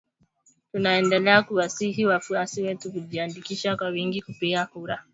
[0.71, 5.03] Tunaendelea kuwasihi wafuasi wetu kujiandikisha kwa wingi kupiga kura